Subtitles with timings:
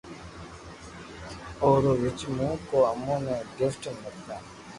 [1.61, 4.35] او اي رو وجھ مون ڪو امون نو گفٽ مڪتا